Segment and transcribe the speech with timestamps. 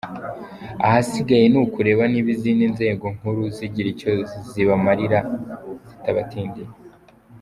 [0.85, 4.11] Ahasigaye ni ukureba niba izindi nzego nkuru zigira icyo
[4.49, 5.19] zibamarira
[5.89, 6.69] zitabatindiye.